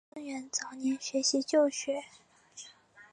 [0.15, 2.01] 李根源早年学习旧学。